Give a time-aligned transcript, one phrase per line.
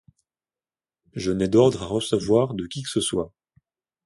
[1.13, 3.31] Je n’ai d’ordres à recevoir de qui que ce soit.